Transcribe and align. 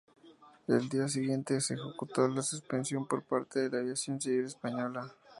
El 0.67 0.89
día 0.89 1.07
siguiente 1.07 1.61
se 1.61 1.75
ejecutó 1.75 2.27
la 2.27 2.41
suspensión 2.41 3.05
por 3.05 3.21
parte 3.21 3.69
de 3.69 3.77
Aviación 3.81 4.19
Civil 4.19 4.45
Española. 4.45 5.13